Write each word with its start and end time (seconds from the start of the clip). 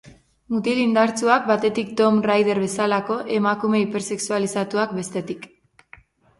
Mutil 0.53 0.79
indartsuak 0.83 1.45
batetik, 1.49 1.91
Tomb 2.01 2.25
Raider 2.31 2.63
bezalako 2.65 3.19
emakume 3.37 3.85
hipersexualizatuak 3.85 4.99
bestetik. 5.03 5.51